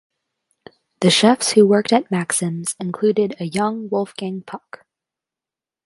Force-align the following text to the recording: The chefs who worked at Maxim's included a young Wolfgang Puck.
The 1.01 1.11
chefs 1.11 1.51
who 1.51 1.67
worked 1.67 1.93
at 1.93 2.09
Maxim's 2.09 2.75
included 2.79 3.35
a 3.39 3.43
young 3.45 3.87
Wolfgang 3.87 4.41
Puck. 4.41 4.83